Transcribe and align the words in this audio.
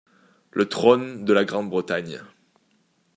Le 0.49 0.67
trône 0.67 1.25
de 1.25 1.31
la 1.33 1.45
Grande-Bretagne. 1.45 2.23